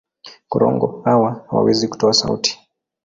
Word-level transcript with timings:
Korongo 0.49 1.01
hawa 1.05 1.45
hawawezi 1.49 1.87
kutoa 1.87 2.13
sauti. 2.13 2.59